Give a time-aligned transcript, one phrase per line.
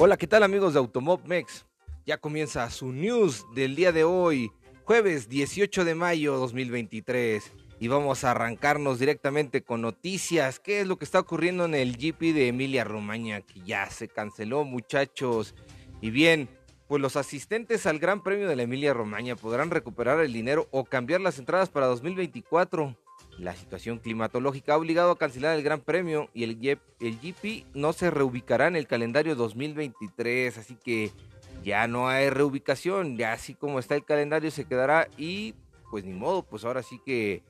[0.00, 1.66] Hola, ¿qué tal amigos de Automobmex?
[2.06, 4.52] Ya comienza su news del día de hoy,
[4.84, 7.52] jueves 18 de mayo 2023.
[7.80, 10.60] Y vamos a arrancarnos directamente con noticias.
[10.60, 13.40] ¿Qué es lo que está ocurriendo en el GP de Emilia Romagna?
[13.40, 15.56] Que ya se canceló, muchachos.
[16.00, 16.48] Y bien,
[16.86, 20.84] pues los asistentes al Gran Premio de la Emilia Romagna podrán recuperar el dinero o
[20.84, 22.96] cambiar las entradas para 2024.
[23.38, 27.92] La situación climatológica ha obligado a cancelar el Gran Premio y el, el GP no
[27.92, 31.12] se reubicará en el calendario 2023, así que
[31.62, 35.54] ya no hay reubicación, ya así como está el calendario se quedará y
[35.90, 37.42] pues ni modo, pues ahora sí que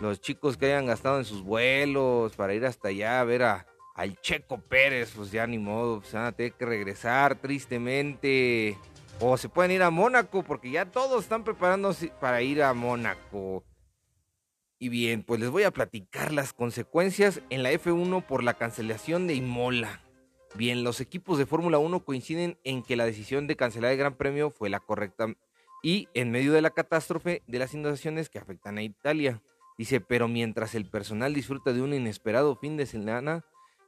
[0.00, 3.66] los chicos que hayan gastado en sus vuelos para ir hasta allá a ver a,
[3.94, 8.78] al Checo Pérez, pues ya ni modo, pues van a tener que regresar tristemente.
[9.20, 13.62] O se pueden ir a Mónaco, porque ya todos están preparándose para ir a Mónaco.
[14.82, 19.28] Y bien, pues les voy a platicar las consecuencias en la F1 por la cancelación
[19.28, 20.02] de Imola.
[20.56, 24.16] Bien, los equipos de Fórmula 1 coinciden en que la decisión de cancelar el Gran
[24.16, 25.36] Premio fue la correcta
[25.84, 29.40] y en medio de la catástrofe de las inundaciones que afectan a Italia.
[29.78, 33.44] Dice, pero mientras el personal disfruta de un inesperado fin de semana,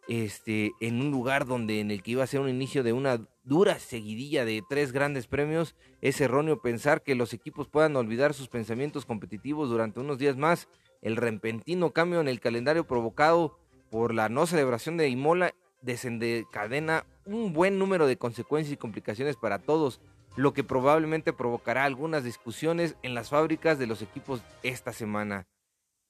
[0.07, 3.27] este, en un lugar donde en el que iba a ser un inicio de una
[3.43, 8.49] dura seguidilla de tres grandes premios, es erróneo pensar que los equipos puedan olvidar sus
[8.49, 10.69] pensamientos competitivos durante unos días más
[11.05, 13.57] el repentino cambio en el calendario provocado
[13.91, 19.59] por la no celebración de Imola desencadena un buen número de consecuencias y complicaciones para
[19.59, 20.01] todos,
[20.35, 25.47] lo que probablemente provocará algunas discusiones en las fábricas de los equipos esta semana.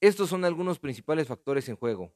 [0.00, 2.12] Estos son algunos principales factores en juego.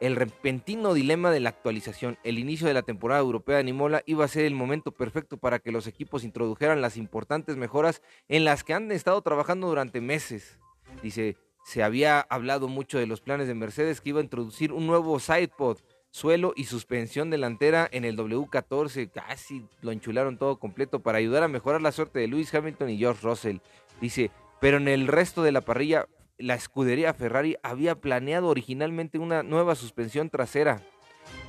[0.00, 4.24] El repentino dilema de la actualización, el inicio de la temporada europea en Imola iba
[4.24, 8.64] a ser el momento perfecto para que los equipos introdujeran las importantes mejoras en las
[8.64, 10.58] que han estado trabajando durante meses.
[11.02, 14.86] Dice, se había hablado mucho de los planes de Mercedes que iba a introducir un
[14.86, 15.78] nuevo sidepod,
[16.10, 19.10] suelo y suspensión delantera en el W14.
[19.10, 22.98] Casi lo enchularon todo completo para ayudar a mejorar la suerte de Lewis Hamilton y
[22.98, 23.58] George Russell.
[24.00, 24.30] Dice,
[24.60, 26.08] pero en el resto de la parrilla,
[26.38, 30.82] la escudería Ferrari había planeado originalmente una nueva suspensión trasera.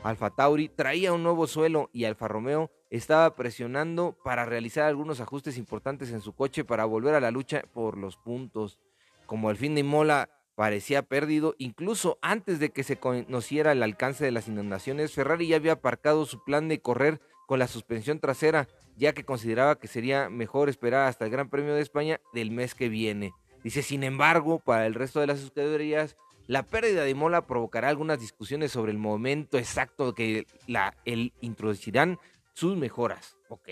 [0.03, 5.57] Alfa Tauri traía un nuevo suelo y Alfa Romeo estaba presionando para realizar algunos ajustes
[5.57, 8.77] importantes en su coche para volver a la lucha por los puntos
[9.25, 14.23] como el fin de Imola parecía perdido, incluso antes de que se conociera el alcance
[14.23, 18.67] de las inundaciones, Ferrari ya había aparcado su plan de correr con la suspensión trasera,
[18.95, 22.75] ya que consideraba que sería mejor esperar hasta el Gran Premio de España del mes
[22.75, 23.33] que viene.
[23.63, 26.15] Dice, sin embargo, para el resto de las escuderías,
[26.47, 32.19] la pérdida de Imola provocará algunas discusiones sobre el momento exacto que la, el introducirán
[32.53, 33.37] sus mejoras.
[33.47, 33.69] Ok,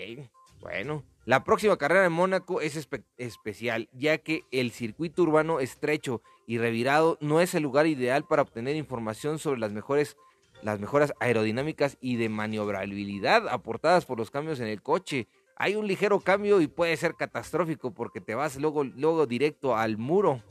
[0.60, 6.58] bueno, la próxima carrera en Mónaco es especial, ya que el circuito urbano estrecho y
[6.58, 10.16] revirado no es el lugar ideal para obtener información sobre las mejores
[10.62, 15.26] las mejoras aerodinámicas y de maniobrabilidad aportadas por los cambios en el coche.
[15.56, 19.98] Hay un ligero cambio y puede ser catastrófico porque te vas luego, luego directo al
[19.98, 20.42] muro.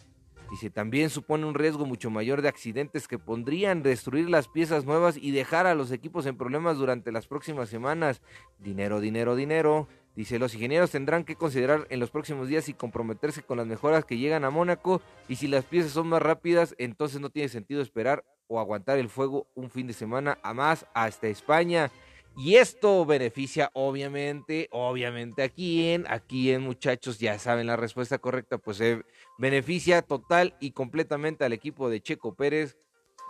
[0.52, 4.84] Y se también supone un riesgo mucho mayor de accidentes que pondrían destruir las piezas
[4.84, 8.22] nuevas y dejar a los equipos en problemas durante las próximas semanas.
[8.60, 9.88] Dinero, dinero, dinero.
[10.16, 14.04] Dice, los ingenieros tendrán que considerar en los próximos días y comprometerse con las mejoras
[14.04, 17.82] que llegan a Mónaco y si las piezas son más rápidas, entonces no tiene sentido
[17.82, 21.90] esperar o aguantar el fuego un fin de semana a más hasta España.
[22.36, 28.58] Y esto beneficia obviamente, obviamente a quién, a quién muchachos ya saben la respuesta correcta,
[28.58, 29.04] pues se
[29.38, 32.78] beneficia total y completamente al equipo de Checo Pérez.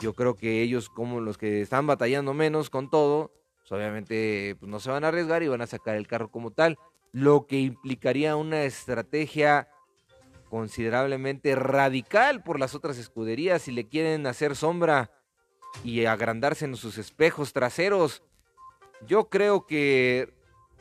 [0.02, 3.32] Yo creo que ellos como los que están batallando menos con todo,
[3.72, 6.52] pues, obviamente pues, no se van a arriesgar y van a sacar el carro como
[6.52, 6.78] tal,
[7.14, 9.70] lo que implicaría una estrategia
[10.50, 15.10] considerablemente radical por las otras escuderías si le quieren hacer sombra
[15.86, 18.24] y agrandarse en sus espejos traseros.
[19.08, 20.34] Yo creo que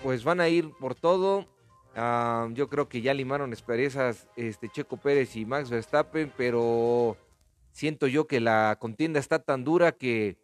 [0.02, 1.46] pues van a ir por todo.
[1.94, 7.16] Ah, yo creo que ya limaron esperezas este Checo Pérez y Max Verstappen, pero
[7.70, 10.38] siento yo que la contienda está tan dura que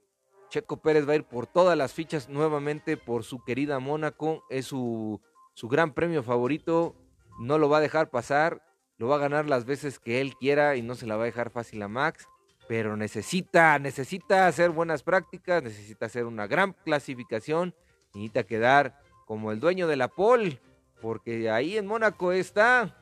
[0.56, 4.42] Checo Pérez va a ir por todas las fichas nuevamente por su querida Mónaco.
[4.48, 5.20] Es su,
[5.52, 6.96] su gran premio favorito.
[7.38, 8.62] No lo va a dejar pasar.
[8.96, 11.26] Lo va a ganar las veces que él quiera y no se la va a
[11.26, 12.26] dejar fácil a Max.
[12.68, 17.74] Pero necesita, necesita hacer buenas prácticas, necesita hacer una gran clasificación,
[18.14, 20.58] necesita quedar como el dueño de la pole,
[21.02, 22.96] porque ahí en Mónaco está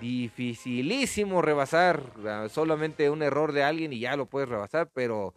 [0.00, 2.12] dificilísimo rebasar,
[2.50, 5.34] solamente un error de alguien y ya lo puedes rebasar, pero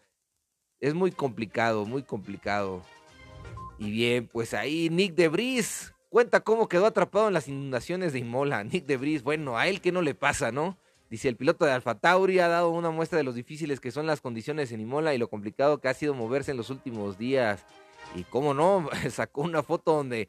[0.83, 2.81] es muy complicado, muy complicado.
[3.77, 8.19] Y bien, pues ahí Nick de Debris cuenta cómo quedó atrapado en las inundaciones de
[8.19, 8.63] Imola.
[8.65, 10.77] Nick de Debris, bueno, a él que no le pasa, ¿no?
[11.09, 14.07] Dice, el piloto de Alfa Tauri ha dado una muestra de lo difíciles que son
[14.07, 17.65] las condiciones en Imola y lo complicado que ha sido moverse en los últimos días.
[18.13, 20.27] Y cómo no, sacó una foto donde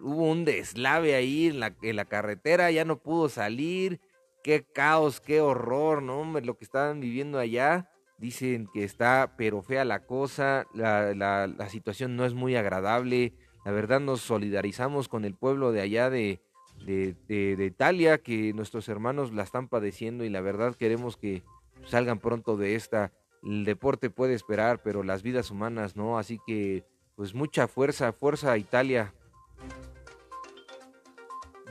[0.00, 4.00] hubo un deslave ahí en la, en la carretera, ya no pudo salir.
[4.42, 6.18] Qué caos, qué horror, ¿no?
[6.18, 7.88] Hombre, lo que estaban viviendo allá.
[8.22, 13.32] Dicen que está pero fea la cosa, la, la, situación no es muy agradable.
[13.64, 16.40] La verdad nos solidarizamos con el pueblo de allá de,
[16.86, 21.42] de, de, Italia, que nuestros hermanos la están padeciendo y la verdad queremos que
[21.84, 23.10] salgan pronto de esta.
[23.42, 26.84] El deporte puede esperar, pero las vidas humanas no, así que
[27.16, 29.12] pues mucha fuerza, fuerza Italia.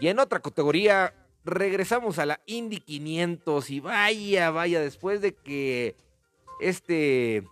[0.01, 1.13] Y en otra categoría,
[1.45, 5.95] regresamos a la Indy 500 y vaya, vaya, después de que
[6.61, 7.43] este,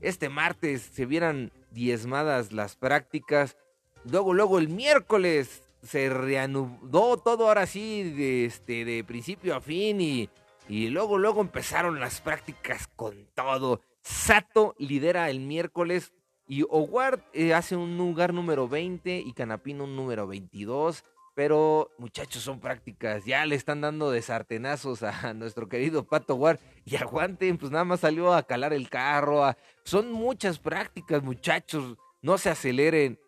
[0.00, 3.56] este martes se vieran diezmadas las prácticas,
[4.04, 10.00] luego, luego el miércoles se reanudó todo ahora sí de, este, de principio a fin
[10.00, 10.30] y,
[10.68, 13.80] y luego, luego empezaron las prácticas con todo.
[14.02, 16.12] Sato lidera el miércoles
[16.46, 21.04] y Howard eh, hace un lugar número 20 y Canapino un número 22.
[21.34, 23.24] Pero muchachos, son prácticas.
[23.24, 26.60] Ya le están dando de sartenazos a nuestro querido Pato War.
[26.84, 29.44] Y aguanten, pues nada más salió a calar el carro.
[29.84, 31.96] Son muchas prácticas, muchachos.
[32.22, 33.18] No se aceleren.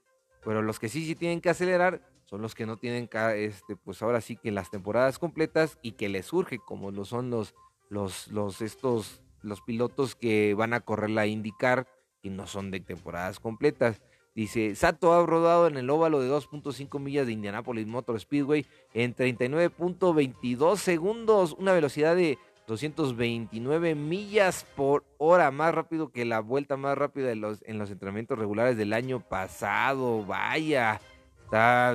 [0.45, 4.03] Pero los que sí, sí tienen que acelerar son los que no tienen, este, pues
[4.03, 7.55] ahora sí que las temporadas completas y que les surge, como lo son los,
[7.89, 11.87] los, los, estos, los pilotos que van a correr la IndyCar
[12.23, 14.03] y no son de temporadas completas.
[14.37, 19.17] Dice, Sato ha rodado en el óvalo de 2.5 millas de Indianapolis Motor Speedway en
[19.17, 26.99] 39.22 segundos, una velocidad de 229 millas por hora, más rápido que la vuelta más
[26.99, 30.27] rápida de los, en los entrenamientos regulares del año pasado.
[30.27, 31.01] Vaya,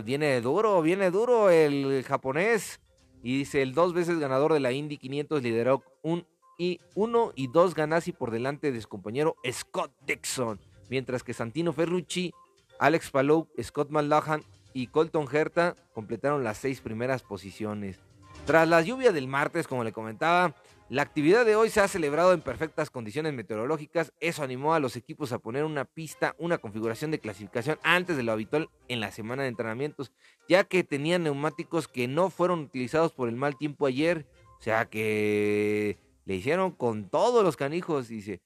[0.04, 2.82] viene duro, viene duro el japonés.
[3.22, 6.26] Y dice, el dos veces ganador de la Indy 500 lideró un
[6.58, 10.71] y uno y dos Ganassi por delante de su compañero Scott Dixon.
[10.92, 12.34] Mientras que Santino Ferrucci,
[12.78, 14.44] Alex Palou, Scott Malahan
[14.74, 17.98] y Colton Herta completaron las seis primeras posiciones.
[18.46, 20.54] Tras la lluvia del martes, como le comentaba,
[20.90, 24.12] la actividad de hoy se ha celebrado en perfectas condiciones meteorológicas.
[24.20, 28.24] Eso animó a los equipos a poner una pista, una configuración de clasificación antes de
[28.24, 30.12] lo habitual en la semana de entrenamientos,
[30.50, 34.26] ya que tenían neumáticos que no fueron utilizados por el mal tiempo ayer.
[34.60, 38.42] O sea que le hicieron con todos los canijos, dice.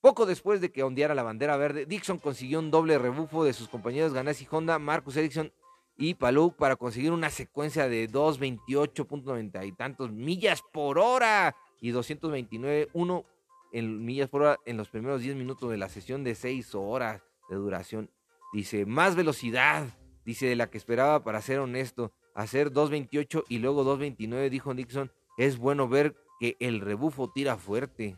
[0.00, 3.68] Poco después de que ondeara la bandera verde, Dixon consiguió un doble rebufo de sus
[3.68, 5.52] compañeros Ganassi Honda, Marcus Ericsson
[5.98, 13.24] y Palou para conseguir una secuencia de 228.90 y tantos millas por hora y 229.1
[13.72, 17.22] en millas por hora en los primeros 10 minutos de la sesión de 6 horas
[17.50, 18.10] de duración.
[18.54, 19.86] Dice, más velocidad,
[20.24, 22.12] dice, de la que esperaba para ser honesto.
[22.34, 28.16] Hacer 2.28 y luego 2.29, dijo Nixon, es bueno ver que el rebufo tira fuerte.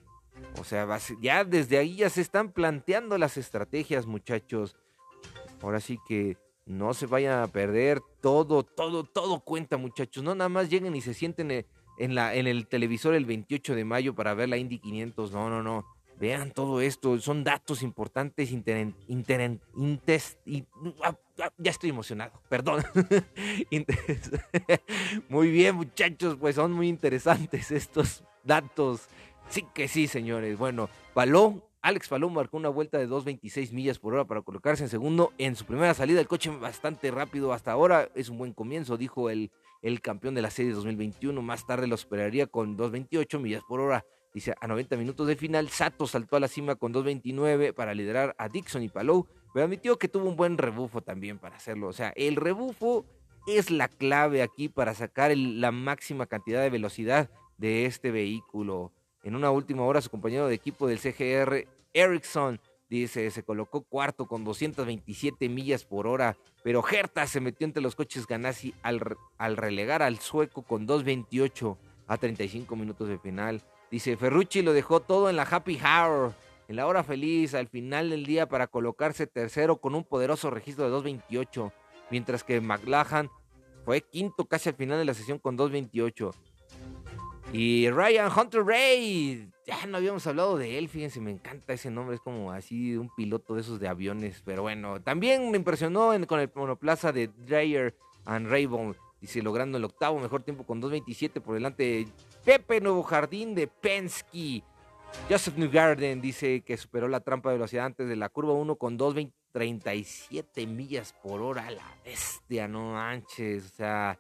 [0.61, 0.87] O sea,
[1.21, 4.77] ya desde ahí ya se están planteando las estrategias, muchachos.
[5.61, 6.37] Ahora sí que
[6.67, 8.01] no se vayan a perder.
[8.21, 10.23] Todo, todo, todo cuenta, muchachos.
[10.23, 11.67] No nada más lleguen y se sienten eh,
[11.99, 15.33] en, la, en el televisor el 28 de mayo para ver la Indy 500.
[15.33, 15.85] No, no, no.
[16.21, 17.19] Vean todo esto.
[17.19, 18.53] Son datos importantes.
[18.53, 19.59] Inter, inter,
[21.03, 22.33] ah, ah, ya estoy emocionado.
[22.49, 22.85] Perdón.
[25.29, 26.37] muy bien, muchachos.
[26.39, 29.09] Pues son muy interesantes estos datos.
[29.49, 30.59] Sí que sí, señores.
[30.59, 34.89] Bueno, Paló Alex Palou marcó una vuelta de 2.26 millas por hora para colocarse en
[34.89, 35.33] segundo.
[35.37, 38.09] En su primera salida, el coche bastante rápido hasta ahora.
[38.15, 39.51] Es un buen comienzo, dijo el,
[39.83, 41.43] el campeón de la serie 2021.
[41.43, 44.05] Más tarde lo superaría con 2.28 millas por hora.
[44.33, 48.37] Dice, a 90 minutos de final, Sato saltó a la cima con 2.29 para liderar
[48.39, 51.89] a Dixon y Palou, pero admitió que tuvo un buen rebufo también para hacerlo.
[51.89, 53.05] O sea, el rebufo
[53.49, 58.93] es la clave aquí para sacar la máxima cantidad de velocidad de este vehículo.
[59.23, 64.27] En una última hora, su compañero de equipo del CGR, Ericsson, dice, se colocó cuarto
[64.27, 69.57] con 227 millas por hora, pero Herta se metió entre los coches Ganassi al, al
[69.57, 71.77] relegar al sueco con 2.28
[72.07, 73.63] a 35 minutos de final.
[73.91, 76.35] Dice, Ferrucci lo dejó todo en la happy hour,
[76.69, 80.91] en la hora feliz, al final del día para colocarse tercero con un poderoso registro
[80.91, 81.73] de 2.28,
[82.11, 83.31] mientras que McLachlan
[83.85, 86.33] fue quinto casi al final de la sesión con 2.28.
[87.53, 92.15] Y Ryan Hunter Ray, ya no habíamos hablado de él, fíjense, me encanta ese nombre,
[92.15, 96.41] es como así un piloto de esos de aviones, pero bueno, también me impresionó con
[96.41, 97.95] el monoplaza de Dreyer
[98.25, 102.09] and Raybon, dice, logrando el octavo mejor tiempo con 2.27 por delante de
[102.43, 104.65] Pepe Nuevo Jardín de Penske.
[105.29, 108.99] Joseph Newgarden dice que superó la trampa de velocidad antes de la curva 1 con
[108.99, 114.19] 2.37 millas por hora, la bestia, no manches, o sea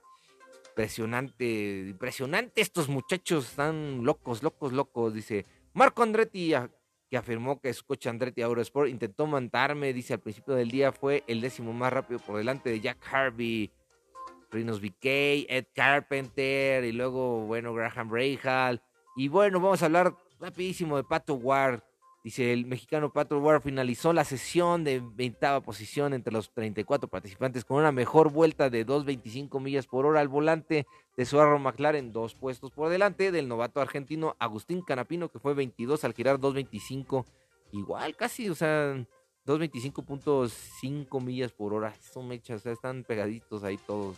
[0.73, 2.63] Impresionante, impresionante.
[2.63, 5.13] Estos muchachos están locos, locos, locos.
[5.13, 6.55] Dice Marco Andretti,
[7.11, 11.25] que afirmó que su coche Andretti Eurosport intentó mandarme, dice al principio del día, fue
[11.27, 13.71] el décimo más rápido por delante de Jack Harvey,
[14.51, 15.05] Rinos BK,
[15.47, 18.83] Ed Carpenter y luego, bueno, Graham Rahal.
[19.15, 21.83] Y bueno, vamos a hablar rapidísimo de Pato Ward.
[22.25, 27.65] Dice el mexicano Pato Ward finalizó la sesión de 20 posición entre los 34 participantes
[27.65, 30.87] con una mejor vuelta de 2.25 millas por hora al volante
[31.17, 35.55] de su Arrow McLaren, dos puestos por delante del novato argentino Agustín Canapino, que fue
[35.55, 37.25] 22 al girar 2.25,
[37.73, 38.95] igual casi, o sea,
[39.47, 41.93] 2.25.5 millas por hora.
[42.01, 44.17] Son mechas, o sea, están pegaditos ahí todos.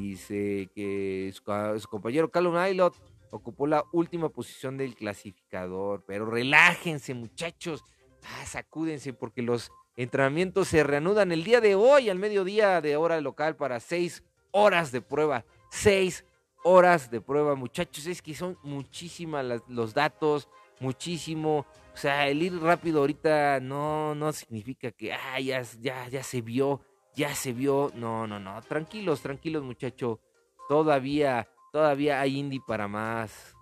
[0.00, 2.94] Dice que su, compañero Callum Aylot
[3.34, 6.04] ocupó la última posición del clasificador.
[6.06, 7.82] Pero relájense, muchachos.
[8.22, 13.20] Ah, sacúdense porque los entrenamientos se reanudan el día de hoy al mediodía de hora
[13.20, 14.22] local para seis
[14.52, 15.44] horas de prueba.
[15.70, 16.24] Seis
[16.62, 18.06] horas de prueba, muchachos.
[18.06, 20.48] Es que son muchísimas los datos,
[20.78, 21.66] muchísimo.
[21.92, 26.40] O sea, el ir rápido ahorita no, no significa que ah, ya, ya, ya se
[26.40, 26.82] vio,
[27.16, 27.90] ya se vio.
[27.96, 28.62] No, no, no.
[28.62, 30.20] Tranquilos, tranquilos, muchachos.
[30.68, 33.56] Todavía Todavía hay indie para más.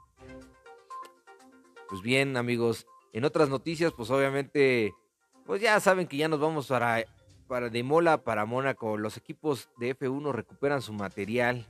[1.88, 4.92] Pues bien, amigos, en otras noticias, pues obviamente,
[5.47, 7.07] pues ya saben que ya nos vamos para,
[7.49, 8.99] para de Mola para Mónaco.
[8.99, 11.66] Los equipos de F1 recuperan su material.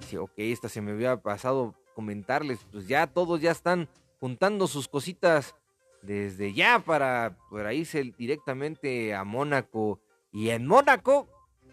[0.00, 2.60] Dice, ok, esta se me había pasado comentarles.
[2.72, 3.86] Pues ya todos ya están
[4.18, 5.54] juntando sus cositas
[6.00, 10.00] desde ya para, para irse directamente a Mónaco.
[10.32, 11.28] Y en Mónaco,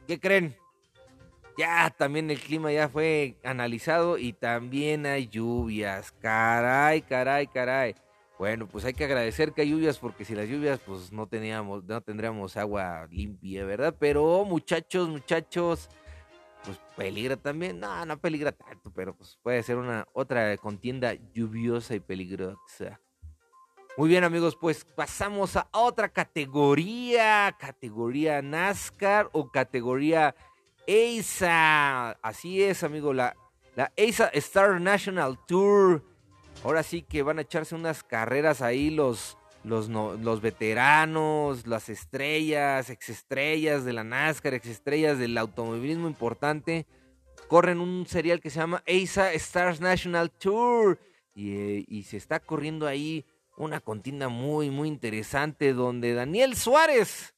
[0.07, 0.58] ¿qué creen?
[1.59, 6.13] Ya también el clima ya fue analizado y también hay lluvias.
[6.21, 7.95] Caray, caray, caray.
[8.37, 11.83] Bueno, pues hay que agradecer que hay lluvias porque si las lluvias pues no teníamos
[11.83, 13.93] no tendríamos agua limpia, ¿verdad?
[13.99, 15.89] Pero muchachos, muchachos,
[16.63, 17.77] pues peligra también.
[17.77, 23.01] No, no peligra tanto, pero pues puede ser una otra contienda lluviosa y peligrosa.
[23.97, 30.33] Muy bien, amigos, pues pasamos a otra categoría, categoría NASCAR o categoría
[30.89, 32.11] EISA.
[32.23, 33.35] Así es, amigo, la,
[33.75, 36.03] la EISA Star National Tour.
[36.63, 42.89] Ahora sí que van a echarse unas carreras ahí los, los, los veteranos, las estrellas,
[42.89, 46.87] exestrellas de la NASCAR, exestrellas del automovilismo importante.
[47.47, 50.99] Corren un serial que se llama EISA Stars National Tour.
[51.35, 53.27] Y, eh, y se está corriendo ahí
[53.57, 57.35] una contienda muy, muy interesante donde Daniel Suárez,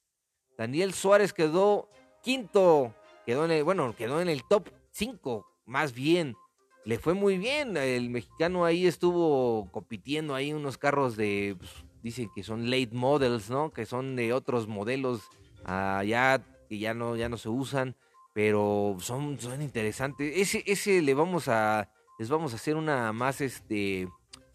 [0.56, 1.90] Daniel Suárez quedó
[2.22, 2.94] quinto
[3.26, 6.36] quedó en el, bueno, quedó en el top 5, más bien.
[6.84, 11.70] Le fue muy bien, el mexicano ahí estuvo compitiendo ahí unos carros de, pues,
[12.02, 13.70] dicen que son late models, ¿no?
[13.70, 15.22] Que son de otros modelos
[15.64, 17.96] allá que ya no, ya no se usan,
[18.34, 20.32] pero son, son interesantes.
[20.36, 21.88] Ese, ese le vamos a,
[22.18, 24.08] les vamos a hacer una más, este,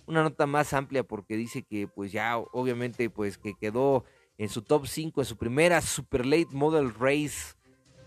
[0.06, 4.04] una nota más amplia porque dice que pues ya obviamente pues que quedó
[4.38, 7.57] en su top 5 en su primera Super Late Model Race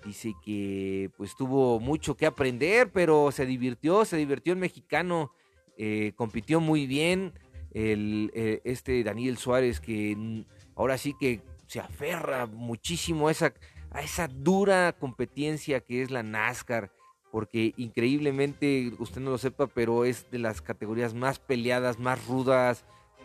[0.04, 5.32] Dice que pues tuvo mucho que aprender, pero se divirtió, se divirtió el mexicano,
[5.76, 7.34] eh, compitió muy bien
[7.72, 13.54] el, eh, este Daniel Suárez que ahora sí que se aferra muchísimo a esa,
[13.90, 16.90] a esa dura competencia que es la NASCAR,
[17.30, 22.84] porque increíblemente, usted no lo sepa, pero es de las categorías más peleadas, más rudas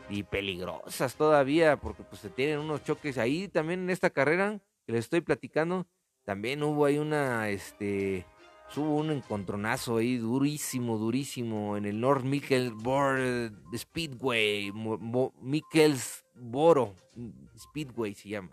[0.09, 4.93] y peligrosas todavía, porque pues se tienen unos choques ahí también en esta carrera que
[4.93, 5.87] les estoy platicando
[6.25, 8.25] también hubo ahí una, este,
[8.75, 14.71] hubo un encontronazo ahí durísimo, durísimo en el North Mikkelsboro Speedway,
[15.41, 16.95] Mikkelsboro
[17.57, 18.51] Speedway se llama.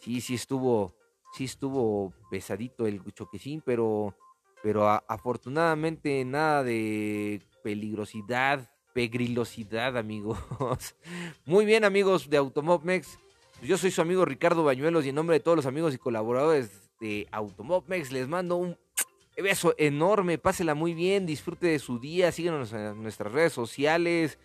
[0.00, 0.94] Sí, sí estuvo,
[1.34, 4.14] sí estuvo pesadito el choquecín, pero,
[4.62, 10.38] pero afortunadamente nada de peligrosidad, pegrilosidad, amigos.
[11.44, 13.18] Muy bien, amigos de Automobmex.
[13.62, 16.85] Yo soy su amigo Ricardo Bañuelos y en nombre de todos los amigos y colaboradores
[17.00, 18.12] de Automobmex.
[18.12, 18.76] Les mando un
[19.36, 24.38] beso enorme, pásela muy bien, disfrute de su día, síguenos en nuestras redes sociales.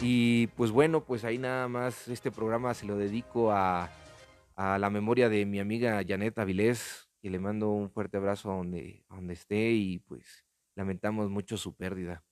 [0.00, 3.90] Y pues bueno, pues ahí nada más este programa se lo dedico a,
[4.54, 9.04] a la memoria de mi amiga Janet Avilés, que le mando un fuerte abrazo donde,
[9.08, 12.22] donde esté y pues lamentamos mucho su pérdida.